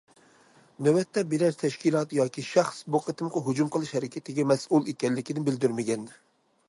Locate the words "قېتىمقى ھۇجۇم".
3.09-3.71